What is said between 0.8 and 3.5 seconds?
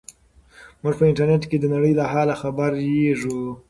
موږ په انټرنیټ کې د نړۍ له حاله خبریږو.